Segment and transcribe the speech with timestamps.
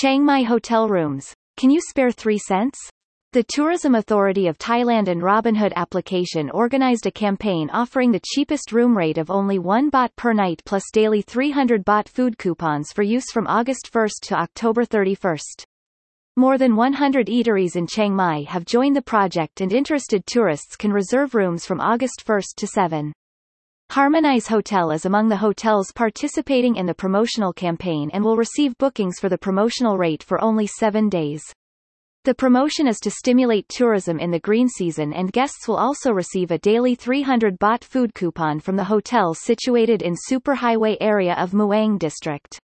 [0.00, 1.34] Chiang Mai hotel rooms.
[1.56, 2.78] Can you spare 3 cents?
[3.32, 8.96] The Tourism Authority of Thailand and Robinhood application organized a campaign offering the cheapest room
[8.96, 13.32] rate of only 1 baht per night plus daily 300 baht food coupons for use
[13.32, 15.38] from August 1 to October 31.
[16.36, 20.92] More than 100 eateries in Chiang Mai have joined the project and interested tourists can
[20.92, 23.12] reserve rooms from August 1 to 7.
[23.90, 29.18] Harmonize Hotel is among the hotels participating in the promotional campaign and will receive bookings
[29.18, 31.42] for the promotional rate for only seven days.
[32.24, 36.50] The promotion is to stimulate tourism in the green season and guests will also receive
[36.50, 41.98] a daily 300 baht food coupon from the hotel situated in superhighway area of Muang
[41.98, 42.58] district.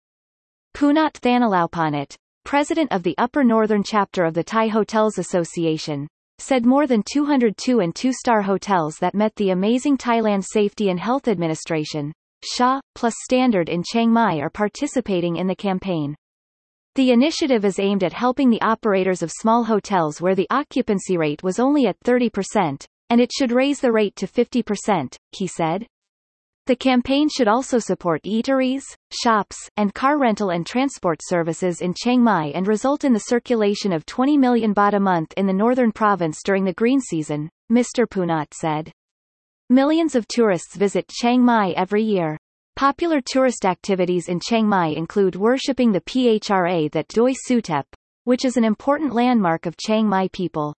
[0.75, 6.09] Punat Thanalaupanit, president of the Upper Northern chapter of the Thai Hotels Association,
[6.43, 11.29] said more than 202 and two-star hotels that met the amazing Thailand Safety and Health
[11.29, 12.13] Administration,
[12.45, 16.17] SHA, plus standard in Chiang Mai are participating in the campaign.
[16.97, 21.43] The initiative is aimed at helping the operators of small hotels where the occupancy rate
[21.43, 25.87] was only at 30%, and it should raise the rate to 50%, he said.
[26.67, 32.23] The campaign should also support eateries, shops, and car rental and transport services in Chiang
[32.23, 35.91] Mai and result in the circulation of 20 million baht a month in the northern
[35.91, 38.07] province during the green season, Mr.
[38.09, 38.93] Punat said.
[39.71, 42.39] Millions of tourists visit Chiang Mai every year.
[42.77, 47.87] Popular tourist activities in Chiang Mai include worshipping the Phra that Doi Suthep,
[48.23, 50.77] which is an important landmark of Chiang Mai people.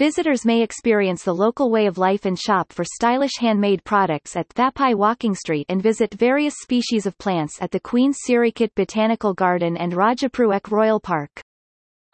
[0.00, 4.48] Visitors may experience the local way of life and shop for stylish handmade products at
[4.48, 9.34] Tha Phae Walking Street and visit various species of plants at the Queen Sirikit Botanical
[9.34, 11.42] Garden and Rajapruek Royal Park.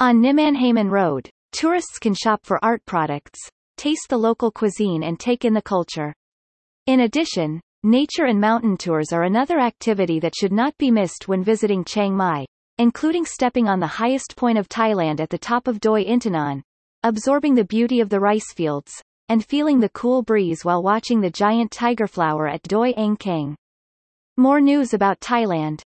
[0.00, 3.38] On Nimanhaman Road, tourists can shop for art products,
[3.76, 6.12] taste the local cuisine and take in the culture.
[6.86, 11.44] In addition, nature and mountain tours are another activity that should not be missed when
[11.44, 12.46] visiting Chiang Mai,
[12.78, 16.62] including stepping on the highest point of Thailand at the top of Doi Inthanon,
[17.06, 21.30] absorbing the beauty of the rice fields, and feeling the cool breeze while watching the
[21.30, 23.54] giant tiger flower at Doi Ang Khang.
[24.36, 25.82] More news about Thailand.